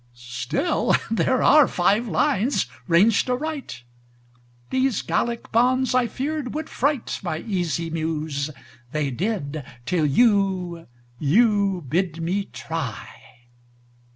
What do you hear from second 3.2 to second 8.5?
aright. These Gallic bonds, I feared, would fright My easy Muse.